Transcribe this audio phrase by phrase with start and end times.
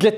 [0.00, 0.12] ゲ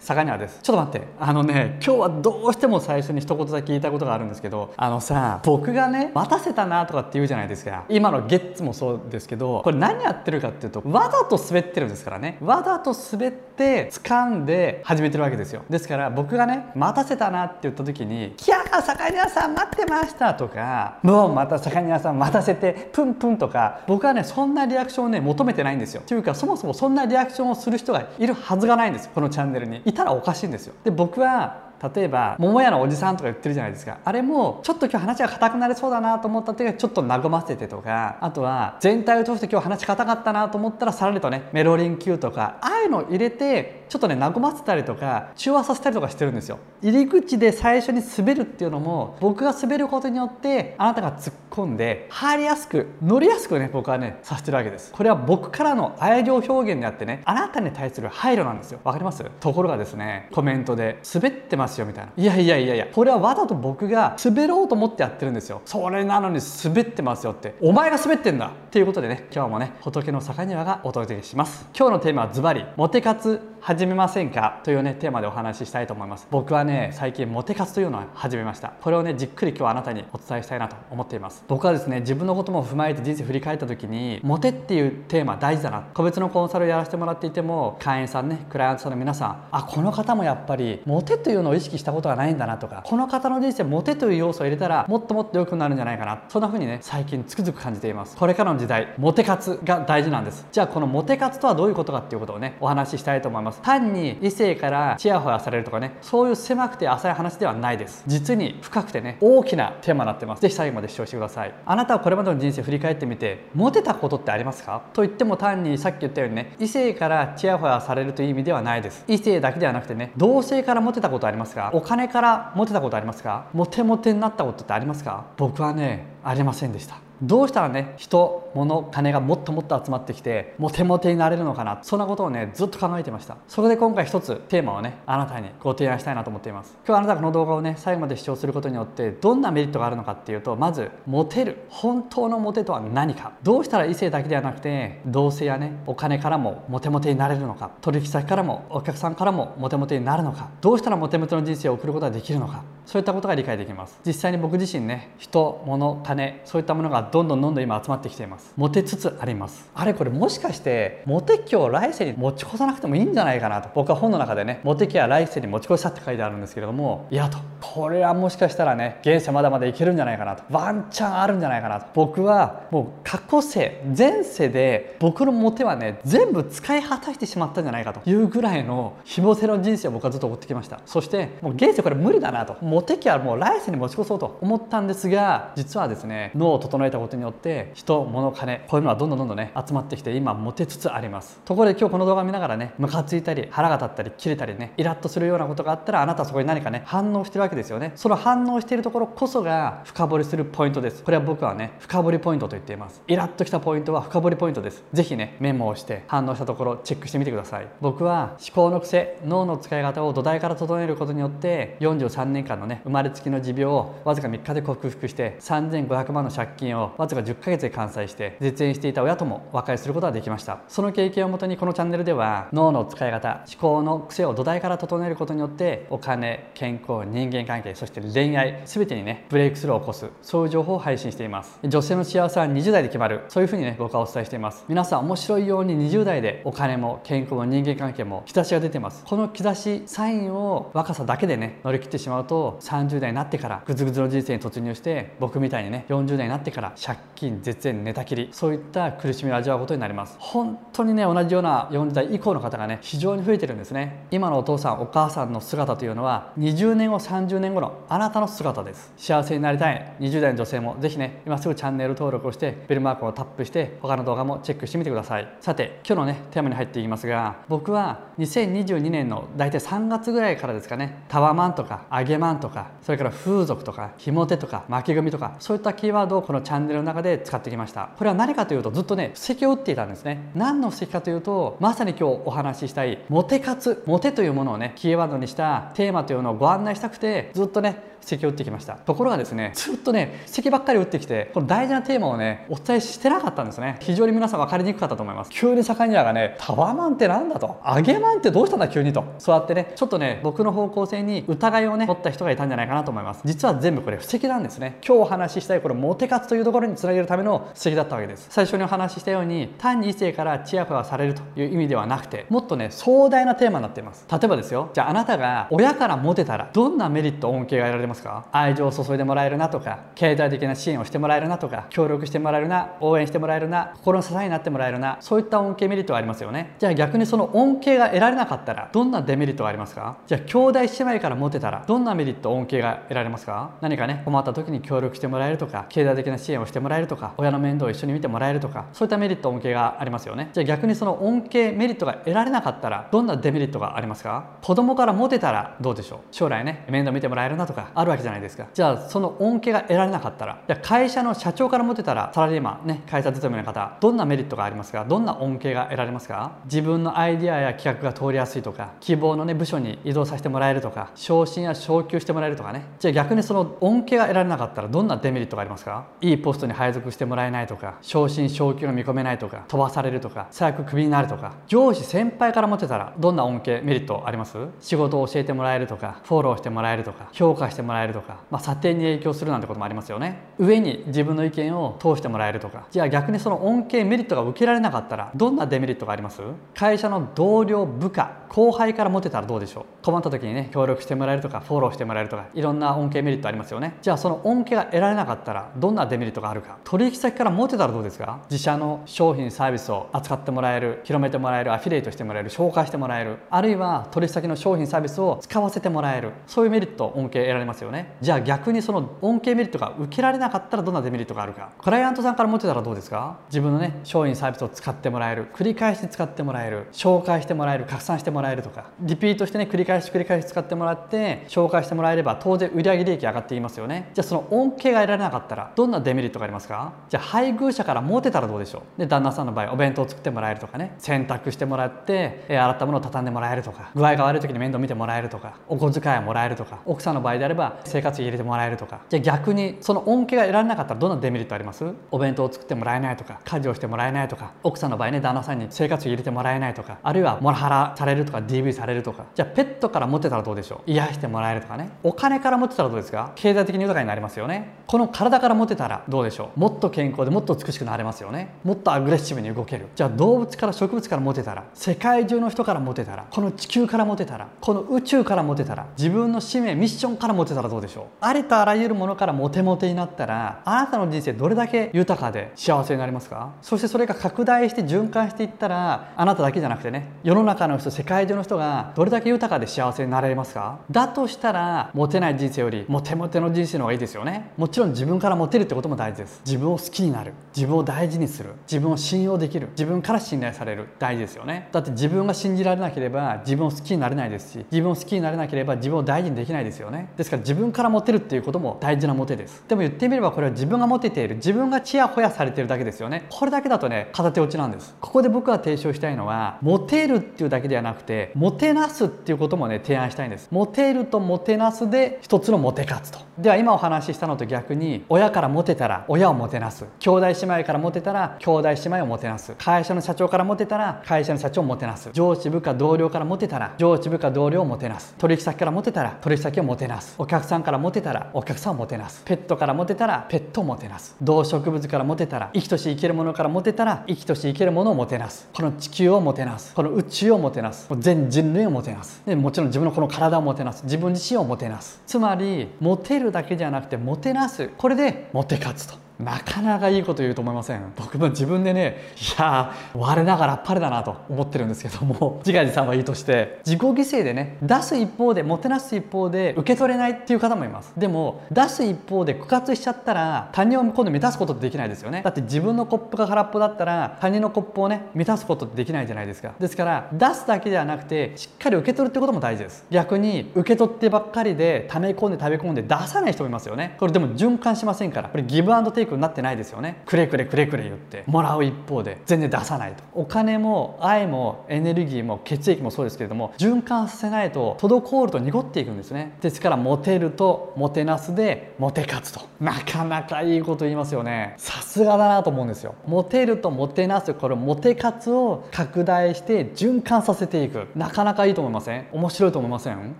[0.00, 0.58] ッツ坂庭です。
[0.62, 1.06] ちょっと待って。
[1.20, 7.84] あのね今日はどうしても最初に一言だけ言いたいことがあるんですけどあのさ僕がね待たせたなとかって言うじゃないですか。
[7.88, 12.38] 今のゲッツもそうですけどこれ何やってるかっていうとわざと滑ってるんですからね。
[12.40, 15.62] わざと滑って掴んで始めてるわけですよ。
[15.68, 26.02] ですから僕がね待たせたなって言った時に「キャー坂庭さん待ってました」とか「もうまた坂庭さん待たせてプンプン」とか僕はねそんなリアクションをね求めてないんですよ。
[26.06, 29.82] というかそもそもそんなリアクションをする人がいるはずがないんですこのチャンネルに。
[29.90, 30.74] いたらおかしいんですよ。
[30.84, 33.98] で僕は例えば桃屋のおじさんとか言ってるじゃないですか。
[34.04, 46.60] あれもちょっと今日話が硬くなりそうだなと思った時はちょっと和ませてとかあとは全体を通して今日話硬かったなと思ったらさらりとねメロリン Q とかああいうのを入れてちょっとね和ませたりとか中和させたりとかしてるんですよ。
[46.80, 54.92] 入り口で最初に滑るっていうのも僕が滑ることによってあなたが突っ込んで入りやすく乗りやすくね僕はねさせてるわけです。
[54.92, 58.78] これは僕からの愛情表現であってねあなたに対する配慮なんですよ。
[58.84, 59.24] わかります？
[59.40, 62.12] ところがですねコメントで滑ってますよみたいな。
[62.16, 65.62] いやいやいやいやこれはわざと僕が滑ろうと思ってやってるんですよ。
[65.64, 67.56] それなのに滑ってますよって。
[67.60, 68.46] お前が滑ってんだ！
[68.46, 71.66] っていうことでね今日もね仏の坂庭がお届けします。
[71.76, 74.60] 今日のテーマはズバリモテ活始始めませんか？
[74.62, 76.28] というねテーマでお話ししたいと思います。
[76.30, 78.74] 僕はね最近モテ活というのを始めました。
[78.78, 81.42] これをねじっくり今日あなたにお伝えしたいなと思っています。
[81.48, 85.86] 僕はですね自分のことも踏まえて人生振り返った時にモテっていうテーマ大事だな。
[85.94, 96.24] 個別のコンサルをやらせてもらっていても会員さんねクライアントさんの皆さんあこの方もやっぱりモテというのを意識したことはないんだなとかこの方の人生モテという要素を入れたらもっともっと良くなるんじゃないかな。
[96.28, 98.14] そんな風にね最近つくづく感じています。
[98.14, 100.46] これからの時代モテ活が大事なんです。
[100.52, 103.69] じゃあこのモテ活とはどういうことかっていうことをねお話ししたいと思います。
[103.70, 108.02] 単に異性からチヤホヤされるとかねそういう狭くて浅い話ではないです。
[108.06, 110.42] 実に深くてね大きなテーマになってます。
[110.42, 111.54] ぜひ最後まで視聴してください。
[111.64, 114.82] あなたはこれまでの人生振り返ってみてモテたことってありますか？
[114.92, 119.04] と言っても単にさっき言ったようにね異性からチヤホヤされるという意味ではないです。
[119.06, 121.70] 異性だけではなくてね同性からモテたことありますか？
[121.72, 123.46] お金からモテたことありますか？
[123.52, 125.26] モテモテになったことってありますか？
[125.36, 126.96] 僕はねありませんでした。
[127.22, 131.78] どうしたらね人物金がもっともっと集まってきてモテモテになれるのかな。
[131.82, 133.36] そんなことをねずっと考えてました。
[133.48, 136.76] そこで今回一つテーマをねあなたにご提案したいなと思っています。
[136.86, 141.58] 今日あなたがこの動画をね最後まで視聴することによってどんなメリットがあるのかっていうとまずモテる。
[141.68, 143.32] 本当のモテとは何か。
[143.42, 147.70] どうしたら異性だけではなくて同性やねお金からもモテモテになれるのか。
[147.80, 150.50] 取引先からもお客さんからもモテモテになるのか。
[150.60, 152.62] どうしたらモテモテの人生を送ることができるのか。
[152.86, 154.00] そういったことが理解できます。
[154.04, 158.39] 実際に僕自身ね人物金そういったものがどんどんどんどん今集まってきています。
[158.56, 159.68] モテつつあります。
[159.74, 163.70] あれこれもしかしてモテ期を来世に持ち越さなくてもいいんじゃないかなと。
[163.74, 170.44] 僕は本の中でねモテ期は来世に持ち越したって書いてあるんですけれどもいやとこれはもしかしたらね現世まだまだいけるんじゃないかなと。
[170.50, 171.86] ワンチャンあるんじゃないかなと。
[171.94, 178.08] 僕はもう過去世前世で僕のモテはね全部使い果たしてしまったんじゃないかと。
[178.08, 180.80] いうぐらいのひも手の人生を僕はずっと送ってきました。
[180.86, 182.56] そしてもう現世これ無理だなと。
[182.62, 191.40] モテ期はもう来世に持ち越そうと思ったんですが実はですね脳を整えたことによって人物金こういうのはどんどんどんどんね集まってきて今モテつつあります。
[191.44, 197.92] ところで今日この動画見ながらねムカついたり腹が立ったり切れたりねイラッとするようなことがあったらあなたそこに何かね反応してるわけですよね。
[197.96, 201.02] その反応しているところこそが深掘りするポイントです。
[201.02, 203.02] これは僕はね深掘りポイントと言っています。
[203.06, 204.84] イラッときたポイントは深掘りポイントです。
[204.92, 207.68] ぜひねメモをして反応したところチェックしてみてください。
[207.80, 220.60] 僕は思考の癖脳の使い方を土台から整えることによって43年間のね生まれつきの持病をわずか3日で克服して3500万の借金をわずか10ヶ月で完済して絶縁していた親とも和解することができました。
[220.68, 231.58] その経験をもとにこのチャンネルでは脳の使い方思考の癖を土台から整えることによってお金健康人間関係そして恋愛全てにねブレイクスルーを起こすそういう情報を配信しています。
[231.64, 233.22] 女性の幸せは20代で決まる。
[233.28, 234.64] そういうふうにね僕はお伝えしています。
[234.68, 239.04] 皆さん面白いように20代でお金も健康も人間関係も兆しが出てます。
[239.04, 250.16] この兆しサインを若さだけでね乗り切ってしまうと30代になってからグズグズの人生に突入して僕みたいにね40代になってから借金絶縁寝たきりきりそういった苦しみを味わうことになります。
[250.18, 254.06] 本当にね同じような40代以降の方がね非常に増えてるんですね。
[254.10, 258.92] 今のお父さんお母さんの姿というのは20年後30年後のあなたの姿です。
[258.96, 259.96] 幸せになりたい。
[260.00, 265.28] 20代の女性もぜひね今すぐチャンネル登録をしてベルマークをタップして他の動画もチェックしてみてください。
[265.40, 277.90] さて今日のねテーマに入っていきますが僕は2022年の大体3月ぐらいからですかねタワマンとかアゲマンとかそれから風俗とかひも手とか巻き組とかそういったキーワードをこのチャンネルの中で使ってきました。
[278.00, 280.30] これは何かというとずっとね布石を打っていたんですね。
[280.34, 288.76] 何の布石かというとまさに今日お話ししたいモテ活モテというものをねキーワードにしたテーマというのをご案内したくてずっとね布石を打ってきました。
[288.76, 293.76] ところがですねずっとね布石ばっかり打ってきてこの大事なテーマをねお伝えしてなかったんですね。
[293.80, 295.30] 非常に皆さん分かりにくかったと思います。
[295.30, 303.20] 急に盛んにはがねタワマンってなんだと揚げマンってどうしたんだ急にとそうやってねちょっとね僕の方向性に疑いをね持った人がいたんじゃないかなと思います。
[303.26, 304.78] 実は全部これ布石なんですね。
[304.86, 308.26] 今日お話ししたいこれモテ活というところにつなげるための布石だったわけです。
[308.30, 314.06] 最初にお話ししたように単に異性からチヤホヤされるという意味ではなくてもっとね壮大なテーマになっています。
[314.10, 314.70] 例えばですよ。
[314.72, 318.26] じゃああなたが親からモテたらどんなメリット恩恵が得られますか？
[318.32, 326.54] 愛情を注いでもらえるなとか経済的な支援をしてもらえるなとか協力してもらえるな応援してもらえるな心の支えになってもらえるなそういった恩恵メリットがありますよね。
[326.58, 329.98] じゃあ逆にその恩恵が得られなかったらどんなデメリットがありますか？
[330.06, 333.56] じゃあ兄弟姉妹からモテたらどんなメリット恩恵が得られますか？
[333.60, 340.30] 何かね困った時に協力してもらえるとか経済的な支援をしてもらえるとか親の面倒を一緒に見てもらえるとかそういったメリット恩恵がありますよね。
[340.32, 344.38] じゃあ逆にその恩恵メリットが得られなかったらどんなデメリットがありますか？
[344.42, 345.98] 子供からモテたらどうでしょう？
[346.10, 348.46] 将来ね面倒見てもらえるなとかあるわけじゃないですか。
[348.52, 354.84] じゃあその恩恵が得られなかったらじゃあ会社の社長からモテたらサラリーマンね会社勤めの方どんなメリットがありますか？
[354.84, 356.38] どんな恩恵が得られますか？
[356.44, 362.64] 自分のアイデアや企画が通りやすいとか希望のね部署に移動させてもらえるとか昇進や昇給してもらえるとかね。
[362.78, 365.86] じゃあ逆にその恩恵が得られなかったらどんなデメリットがありますか？
[366.00, 374.36] いいポストに配属してもらえないとかか昇進昇給が見込めないとか飛ばされるとか最悪クビになるとか上司先輩からモテたらどんな恩恵メリットあります？
[374.60, 380.22] 仕事を教えてもらえるとかフォローしてもらえるとか評価してもらえるとか、まあ、査定に影響するなんてこともありますよね。
[380.38, 386.22] 上に自分の意見を通してもらえるとかじゃあ逆にその恩恵メリットが受けられなかったらどんなデメリットがあります？
[386.54, 389.64] 会社の同僚部下後輩からモテたらどうでしょう？
[389.84, 393.76] 困った時にね協力してもらえるとかフォローしてもらえるとかいろんな恩恵メリットありますよね。
[393.82, 396.58] じゃあその恩恵が得られなかったらどんなデメリットがあるか？
[396.64, 398.20] 取引先から持モテたらどうですか？
[398.30, 407.96] 自社の商品サービスを扱ってもらえる広めてもらえるアフィリエイトしてもらえる紹介してもらえるあるいは取引先の商品サービスを使わせてもらえるそういうメリット恩恵得られますよね。
[408.00, 411.50] じゃあ逆にその恩恵メリットが受けられなかったらどんなデメリットがあるか。
[411.58, 413.18] クライアントさんからモテたらどうですか？
[413.30, 418.66] 自分のね商品サービスを使ってもらえる繰り返し使ってもらえる紹介してもらえる拡散してもらえるとか。
[418.78, 423.90] リピートしてね繰り返し繰り返し使ってもらって紹介してもらえれば当然売上利益上がっていますよね。
[423.92, 426.74] じゃあその恩恵が得られなかったらどんなデメリットがありますか？
[426.88, 428.80] じゃあ配偶者からモテたらどうでしょう？
[428.80, 430.74] で旦那さんの場合お弁当を作ってもらえるとかね。
[430.78, 438.80] 洗濯してもらって洗ったものを畳んでもらえるとか具合が悪い時に面倒見てもらえるとかお小遣いをもらえるとか奥さんの場合であれば生活費入れてもらえるとか。
[438.88, 441.64] じゃあ逆にその恩恵が得られなかったらどんなデメリットあります？
[441.90, 444.32] お弁当を作ってもらえないとか家事をしてもらえないとか。
[444.42, 449.06] 奥さんの場合ね旦那さんに生活費入れてもらえないとかあるいはモラハラされるとか DV されるとか。
[449.14, 450.70] じゃあペットからモテたらどうでしょう？
[450.70, 451.70] 癒してもらえるとかね。
[451.82, 453.12] お金からモテたらどうですか？
[453.14, 454.54] 経済的に豊かになりますよね。
[454.66, 456.40] この体からモテたらどうでしょう？
[456.40, 458.34] もっと健康でもっと美しくなれますよね。
[458.44, 459.66] もっとアグレッシブに動ける。
[459.74, 467.84] じゃあ動物から植物からモテたら世界中の人からモテたらこの地球からモテたらこの宇宙からモテたら自分の使命ミッションからモテたらどうでしょう？
[468.00, 473.34] ありとあらゆるものからモテモテになったらあなたの人生どれだけ豊かで幸せになりますか？
[473.42, 480.60] そしてそれが拡大して循環していったらあなただけじゃなくてね世の中の人世界中の人がどれだけ豊かで幸せになれますか？
[480.70, 484.30] だとしたらモテない人生よりモテモテの人生の方がいいですよね。
[484.36, 486.22] もちろん自分からモテるってことも大事です。
[486.24, 487.12] 自分を好きになる。
[487.34, 488.30] 自分を大事にする。
[488.50, 489.48] 自分を信用できる。
[489.50, 490.68] 自分から信頼される。
[490.78, 491.48] 大事ですよね。
[491.52, 496.90] だって自分が信じられなければ自分を好きになれないですし自分を好きになれなければ自分を大事にできないですよね。
[496.96, 499.44] ですから自分からモテるっていうことも大事なモテです。
[499.48, 501.16] でも言ってみればこれは自分がモテている。
[501.16, 503.06] 自分がチヤホヤされてるだけですよね。
[503.10, 504.74] これだけだとね片手落ちなんです。
[504.80, 510.28] ここで僕が提唱したいのはモテるっていうだけではなくてモテなすっていうこともね提案したいんです。
[510.30, 512.98] モテるとモテなすで一つのモテ活と。
[513.18, 516.66] では今お話ししたのと逆に親からモテたら親をもてなす。
[516.78, 519.34] 兄弟姉妹からモテたら兄弟姉妹をもてなす。
[519.38, 521.90] 会社の社長からモテたら会社の社長をもてなす。
[521.92, 524.94] 上司部下同僚からモテたら上司部下同僚をもてなす。
[524.98, 526.94] 取引先からモテたら取引先をもてなす。
[526.98, 529.02] お客さんからモテたらお客さんをもてなす。
[529.04, 530.96] ペットからモテたらペットをもてなす。
[531.00, 535.28] 動植物からモテたら生きとし生けるものからモテたら生きとし生けるものをもてなす。
[535.34, 536.54] この地球をもてなす。
[536.54, 537.68] この宇宙をもてなす。
[537.78, 539.02] 全人類をもてなす。
[539.06, 540.64] でもちろん自分のこの体をもてなす。
[540.64, 541.80] 自分自身をもてなす。
[541.86, 544.48] つまりモテるだけじゃなくてもてなす。
[544.56, 545.89] これでモテ活と。
[546.04, 547.72] なかなかいいこと言うと思いません。
[547.76, 552.20] 僕も自分でねいや我ながらあっぱれだなと思ってるんですけども。
[552.20, 557.72] 自画自賛はいいとして自己犠牲でね出す一方でもてなす一方で受け取れないっていう方もいます。
[557.76, 562.02] でも出す一方で枯渇しちゃったら他人を今度満たすことってできないですよね。
[562.02, 566.32] だって自分のコップが空っぽだったら他人のコップをね満たすことってできないじゃないですか。
[566.38, 569.64] ですから出すだけではなくてしっかり受け取るってことも大事です。
[569.70, 573.76] 逆に受け取ってばっかりで溜め込んで食べ込んで出さない人もいますよね。
[573.78, 575.08] これでも循環しませんから。
[575.08, 579.84] これギブアンドテイククになってないですよねくれくれくれくれ言ってもらう一方で全然出さないと。
[579.94, 586.16] お金も愛もエネルギーも血液もそうですけれども循環させないと滞ると濁っていくんですね。
[586.20, 589.20] ですからモテるともてなすでモテ勝つと。
[589.40, 591.34] なかなかいいこと言いますよね。
[591.38, 592.74] さすがだなと思うんですよ。
[592.86, 597.68] モテるともてなすこれモテ活を拡大して循環させていく。
[597.74, 598.86] なかなかいいと思いません？
[598.92, 599.96] 面白いと思いません？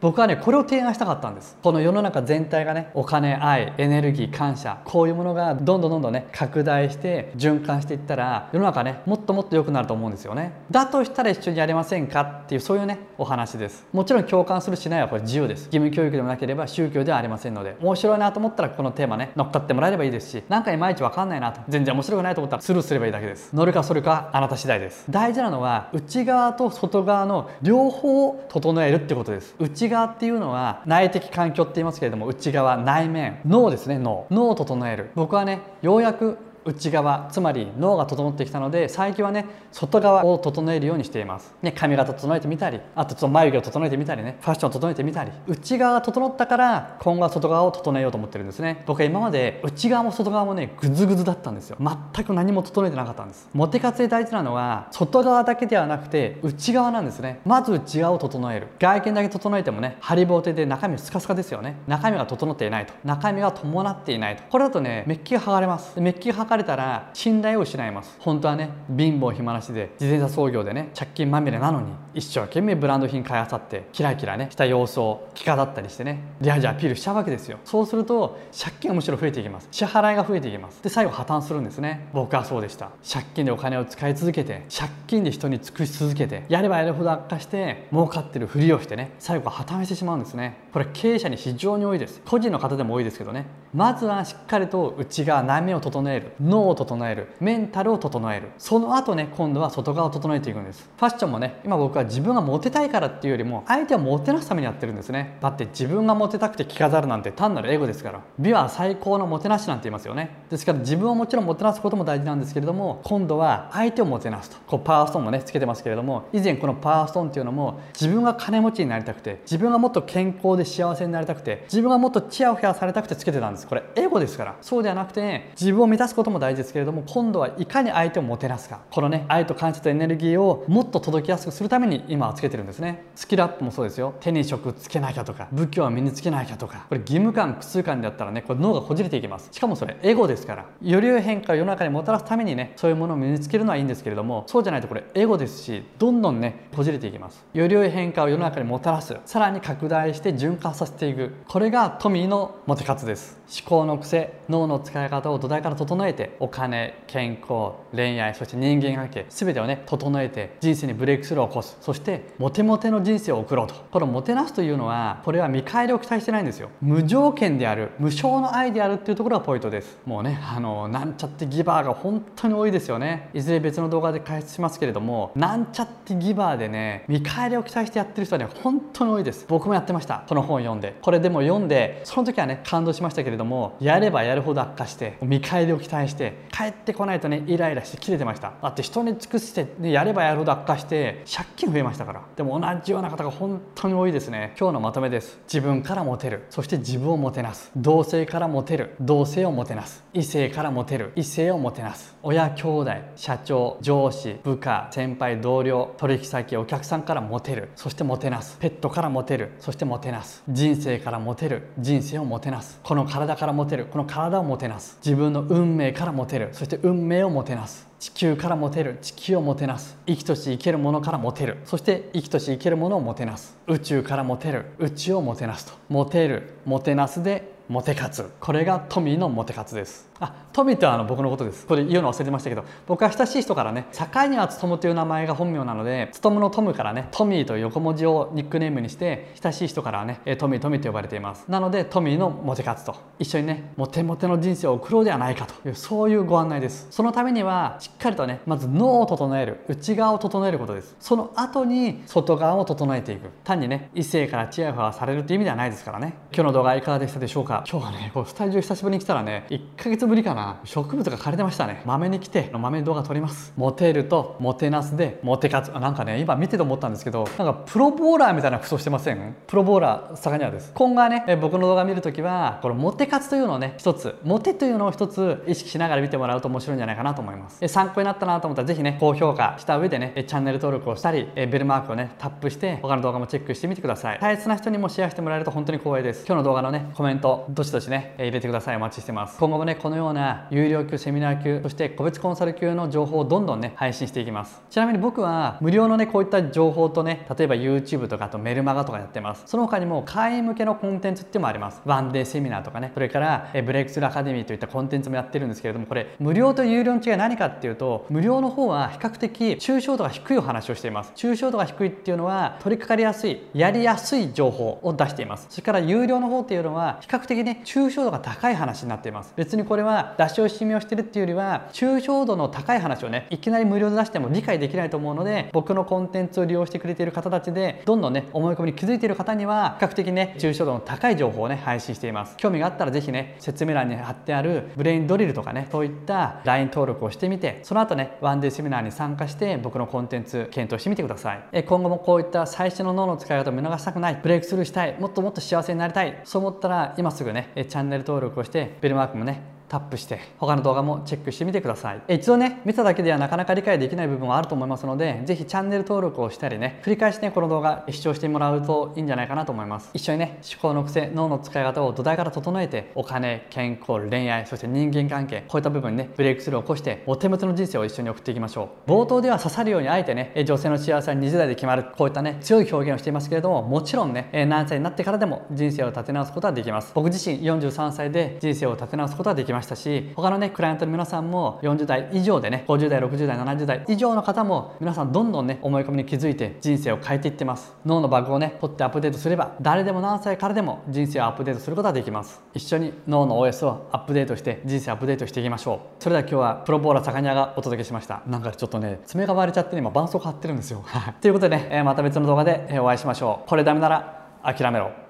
[0.00, 1.56] 僕はねこれを提案したかったんです。
[1.62, 10.52] この世の中全体がねお金愛エネルギー感謝こういうものがどんどんどんどんね拡大して循環していったら世の中ねもっともっと良くなると思うんですよね。
[10.70, 13.86] だとしたら一緒にやりませんかっていうそういうねお話です。
[13.92, 15.64] もちろん共感するしないはこれ自由です。
[15.66, 17.76] 義務教育でもなければ宗教ではありませんので。
[17.80, 23.54] 面白いなと思ったらこのテーマね乗っかってもらえればいいですしなんかいまいち分かんないなと全然面白くないと思ったらスルーすればいいだけです。
[23.54, 25.04] 乗るかそれかあなた次第です。
[25.10, 29.54] 大事なのは内側と外側の両方を整えるってことです。
[29.58, 34.26] 内側っていうのは内的環境って言いますけれども内側内面脳ですね脳。
[34.30, 35.10] 脳を整える。
[35.14, 45.30] 僕はねようやく内側つまり脳が整ってきたので最近はね外側を整えるようにしています、ね、髪型整えてみたりあとちょっと眉毛を整えてみたりねファッションを整えてみたり。
[45.46, 48.82] 内側が整ったから今後は外側を整えようと思ってるんですね。
[48.86, 51.76] 僕は今まで内側も外側もねグズグズだったんですよ。
[51.80, 53.48] 全く何も整えてなかったんです。
[53.52, 57.40] モテ活で大事なのは外側だけではなくて内側なんですね。
[57.44, 58.68] まず内側を整える。
[58.78, 61.76] 外見だけ整えてもねハリボーテで中身スカスカですよね。
[61.86, 62.94] 中身が整っていないと。
[63.04, 64.42] 中身が伴っていないと。
[64.50, 66.00] これだとねメッキが剥がれます。
[66.00, 68.16] メッキが剥がれたら信頼を失います。
[68.18, 77.58] 本当はね貧乏暇なしで自転車操業でね借金まみれなのに一生懸命ブランド品買いあさってキラキラねした様子を着飾ったりしてねリアジアピールしちゃうわけですよ。
[77.64, 79.68] そうすると借金がむしろ増えていきます。
[79.70, 80.82] 支払いが増えていきます。
[80.82, 82.08] で最後破綻するんですね。
[82.12, 82.90] 僕はそうでした。
[83.08, 90.56] 借金でお金を使い続けて借金で人に尽くし続けてやればやるほど悪化して儲かってるふりをしてね最後は破綻してしまうんですね。
[90.72, 92.20] これ経営者に非常に多いです。
[92.26, 93.46] 個人の方でも多いですけどね。
[93.72, 96.32] まずはしっかりと内側内面を整える。
[96.40, 98.48] 脳を整えるメンタルを整える。
[98.58, 100.88] その後ね今度は外側を整えていくんです。
[100.96, 105.36] ファッションもね今僕は自分がモテたいからっていうよりも相手をモテなすためにやってるんですね。
[105.40, 108.20] だって自分がモテたくて着飾るなんて単なるエゴですから。
[108.38, 110.30] 美は最高のもてなしなんて言いますよね。
[110.50, 114.56] ですから自分をもちろんもてなすことも大事なんですけれども今度は相手をもてなすと。
[114.66, 123.66] こうパワーストーンもねつけてますけれども以前このパワーストーンっていうのも自分が金持ちになりたくて自分がもっと健康で幸せになりたくて自分がもっとチヤホヤされたくてつけてたんです。
[123.66, 124.56] これエゴですから。
[124.60, 133.04] そうではなくて自分を満たすことも大事ですけれども今度はいかに相手をもてなすかこのね愛と感謝とエネルギーをもっと届きやすくするために今はつけてるんですね。
[133.14, 134.14] スキルアップもそうですよ。
[134.20, 136.86] 手に職つけなきゃとか仏教は身につけなきゃとか。
[136.88, 139.48] これ義務感苦痛感であったらねこれ脳がこじれていきます。
[139.52, 140.66] しかもそれエゴですから。
[140.82, 147.44] より良い変化を世の中にもたらすためにねそういうものを身につけるのはいいんですけれどもそうじゃないとこれエゴですしどんどんねこじれていきます。
[147.52, 149.16] より良い変化を世の中にもたらす。
[149.24, 151.34] さらに拡大して循環させていく。
[151.48, 153.40] これが富のモテ活です。
[153.50, 161.76] 思考の癖脳の使い方を土台から整えてお金健康恋愛そして人間関係全てをね整えて人生にブレイクスルーを起こす。
[161.80, 163.74] そしてモテモテの人生を送ろうと。
[163.90, 166.70] このもてなすというのはこれは見返りを期待してないんですよ。
[166.80, 169.98] 無条件である無償の愛であるっていうところがポイントです。
[170.06, 173.30] もうねあのなんちゃってギバーが本当に多いですよね。
[173.34, 179.46] いずれ別の動画で解説しますけれどもなんちゃってギバーでね見返りを期待してやってる人はね本当に多いです。
[179.48, 180.24] 僕もやってました。
[180.28, 180.96] この本を読んで。
[181.02, 188.52] これでも読んでその時はね感動しましたけれどもやればやるほど悪化して見返りを期待して帰ってこないとねイライラして切れてました。
[188.62, 192.22] だって人に尽くして、ね、やればやるほど悪化して借金増えましたから。
[192.36, 194.54] でも同じような方が本当に多いですね。
[194.58, 195.38] 今日のまとめです。
[195.44, 196.44] 自分からモテる。
[196.50, 197.70] そして自分をもてなす。
[197.76, 198.96] 同性からモテる。
[199.00, 200.04] 同性をもてなす。
[200.12, 201.12] 異性からモテる。
[201.16, 202.16] 異性をもてなす。
[202.22, 207.70] 親兄弟社長上司部下先輩同僚取引先お客さんからモテる。
[207.76, 208.56] そしてもてなす。
[208.58, 209.52] ペットからモテる。
[209.58, 210.42] そしてもてなす。
[210.48, 211.68] 人生からモテる。
[211.78, 212.80] 人生をもてなす。
[212.82, 213.86] この体からモテる。
[213.86, 214.98] この体をもてなす。
[215.04, 216.48] 自分の運命からからモテる。
[216.52, 217.86] そして運命をもてなす。
[217.98, 218.96] 地球からモテる。
[219.02, 219.98] 地球をもてなす。
[220.06, 221.58] 生きとし生けるものからモテる。
[221.66, 223.54] そして生きとし生けるものをもてなす。
[223.66, 224.64] 宇宙からモテる。
[224.78, 225.74] 宇宙をもてなすと。
[225.90, 226.54] モテる。
[226.64, 230.10] もてなすでモテ活これがトミーのモテ活です。
[230.18, 231.64] あトミーってあの僕のことです。
[231.66, 241.44] これ言うの忘れてましたけど僕は親しい人からね境には勉という名前が本名なので勉のトムからねトミーという横文字をニックネームにして親しい人からはねトミートミーと呼ばれています。
[241.48, 242.96] なのでトミーのモテ活と。
[243.20, 246.88] 一緒にねモテモテの人生を送ろうではないかというそういうご案内です。
[246.90, 250.96] そのためにはしっかりとねまず脳を整える内側を整えることです。
[250.98, 253.30] その後に外側を整えていく。
[253.44, 256.14] 単にね異性からチヤホヤされるっていう意味ではないですからね。
[256.32, 257.59] 今日の動画いかがでしたでしょうか？
[257.68, 260.60] 今日はねこうスタジオ久しぶりに来たらね1ヶ月ぶりかな。
[260.64, 261.82] 植物が枯れてましたね。
[261.84, 263.52] 豆に来て豆動画撮ります。
[263.56, 265.70] モテるとモテなすでモテ活。
[265.72, 269.36] なんかね今見てて思ったんですけどなんかプロボーラーみたいな服装してません？
[269.46, 270.72] プロボーラーサガニアです。
[270.74, 277.66] 今後はね僕の動画見るときはこのモテ活というのをね一つモテというのを一つ意識しながら見てもらうと面白いんじゃないかなと思います。
[277.68, 284.18] 参考になったなと思ったらぜひね高評価した上でねチャンネル登録をしたりベルマークをねタップして他の動画もチェックしてみてください。
[284.20, 286.24] 大切な人にもシェアしてもらえると本当に光栄です。
[286.26, 288.14] 今日の動画のねコメントどしどしね。
[288.16, 288.76] 入れてください。
[288.76, 289.36] お待ちしてます。
[289.36, 294.62] 今後もねこのような有料級セミナー級そして個別コンサル級の情報をどんどんね配信していきます。
[294.70, 299.42] ちなみに僕は無料のねこういった情報とね例えば YouTube とかあとメルマガとかやってます。
[299.46, 301.80] その他にも会員向けのコンテンツってもあります。
[301.84, 302.92] ワンデーセミナーとかね。
[302.94, 311.12] それからブレイクスルーアカデミーといったコンテンツもやってるんですけれどもこれ無料と有料の違い何かっていうと無料の方は比較的抽象度が低いお話をしています。
[311.16, 315.46] 抽象度が低いっていうのは取り掛かりやすいやりやすい情報を出しています。
[315.48, 319.32] それから有料の方っていうのは比較的ね抽象度が高い話になっています。
[319.36, 332.36] 別にこれは出し惜しみをしてるっていうよりは抽象度の高い話をねいきなり無料で出しても理解できないと思うので僕のコンテンツを利用してくれている方たちでどんどんね思い込みに気づいている方には比較的ね抽象度の高い情報をね配信しています。
[332.36, 341.64] 興味があったら是非ね説明欄に貼ってあるブレインドリルとかねそういった LINE 登録をしてみてその後ねワンデーセミナーに参加して僕のコンテンツ検討してみてください。
[341.64, 352.02] 今後もこういった最初の脳の使い方を見逃したくないブレイクスルーしたいもっともっと幸せになりたいそう思ったら今すすぐねチャンネル登録をしてベルマークもねタップして他の動画もチェックしてみてください。
[352.08, 359.90] 一度ね見ただけではなかなか理解できない部分はあると思いますので是非チャンネル登録をしたりね繰り返しねこの動画視聴してもらうといいんじゃないかなと思います。
[359.94, 368.90] 一緒にね思考の癖脳の使い方を土台から整えてお金健康恋愛そして人間関係こういった部分ねブレイクスルーを起こしてお手持ちの人生を一緒に送っていきましょう。
[368.90, 376.92] 冒頭では刺さるようにあえてね女性の幸せは20代で決まるこういったね強い表現をしていますけれどももちろんね何歳になってからでも人生を立て直すことはできます。
[376.94, 387.74] 僕自身43歳で人生を立て直すことはできまましたし他のねクライアントの皆さんも40代以上でね50代60代70代以上の方も皆さんどんどんね思い込みに気づいて人生を変えていってます。
[387.84, 392.40] 脳のバグをね取ってアップデートすれば誰でも何歳からでも人生をアップデートすることができます。
[392.54, 396.02] 一緒に脳の OS をアップデートして人生アップデートしていきましょう。
[396.02, 398.22] それでは今日はプロボーラーサカニアがお届けしました。
[398.26, 400.84] なんかちょっとね爪が割れちゃって今絆創膏貼ってるんですよ。
[401.20, 403.48] ということでねまた別の動画でお会いしましょう。
[403.48, 405.09] これダメなら諦めろ。